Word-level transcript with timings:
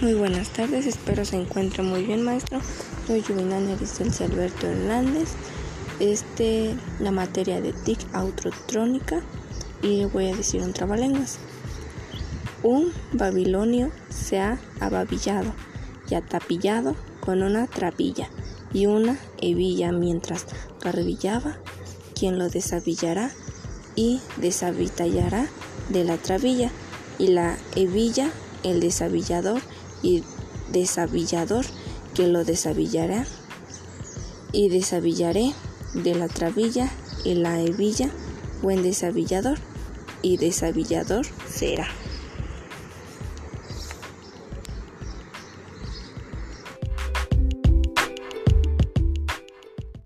Muy 0.00 0.14
buenas 0.14 0.48
tardes, 0.48 0.86
espero 0.86 1.26
se 1.26 1.36
encuentre 1.36 1.82
muy 1.82 2.04
bien, 2.04 2.22
maestro. 2.22 2.62
Soy 3.06 3.20
Juvenal 3.20 3.68
Ericelsi 3.68 4.24
Alberto 4.24 4.66
Hernández. 4.66 5.28
Este, 5.98 6.74
la 7.00 7.10
materia 7.10 7.60
de 7.60 7.74
TIC 7.74 7.98
autotrónica 8.14 9.20
y 9.82 10.06
voy 10.06 10.28
a 10.28 10.34
decir 10.34 10.62
un 10.62 10.72
trabalenguas. 10.72 11.38
Un 12.62 12.94
babilonio 13.12 13.90
se 14.08 14.40
ha 14.40 14.58
ababillado 14.80 15.52
y 16.08 16.14
atapillado 16.14 16.96
con 17.20 17.42
una 17.42 17.66
trapilla 17.66 18.30
y 18.72 18.86
una 18.86 19.18
hebilla 19.36 19.92
mientras 19.92 20.46
garbillaba, 20.82 21.58
quien 22.18 22.38
lo 22.38 22.48
desabillará 22.48 23.32
y 23.96 24.22
desabitallará 24.38 25.46
de 25.90 26.04
la 26.04 26.16
trabilla 26.16 26.70
y 27.18 27.26
la 27.26 27.58
hebilla 27.76 28.30
el 28.62 28.80
desabillador 28.80 29.60
y 30.02 30.22
desabillador 30.72 31.64
que 32.14 32.26
lo 32.26 32.44
desabillará 32.44 33.26
y 34.52 34.68
desabillaré 34.68 35.52
de 35.94 36.14
la 36.14 36.28
trabilla 36.28 36.90
y 37.24 37.34
la 37.34 37.60
hebilla 37.60 38.10
buen 38.62 38.82
desabillador 38.82 39.58
y 40.22 40.36
desabillador 40.36 41.26
será. 41.48 41.88